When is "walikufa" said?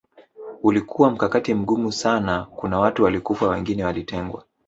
3.03-3.47